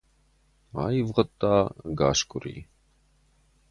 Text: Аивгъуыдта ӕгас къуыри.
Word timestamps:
Аивгъуыдта 0.83 1.55
ӕгас 1.89 2.19
къуыри. 2.29 2.57